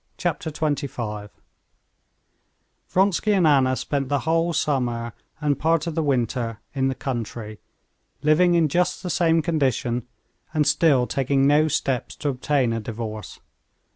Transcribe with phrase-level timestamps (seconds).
[0.17, 1.29] Chapter 25
[2.89, 7.59] Vronsky and Anna spent the whole summer and part of the winter in the country,
[8.23, 10.07] living in just the same condition,
[10.55, 13.39] and still taking no steps to obtain a divorce.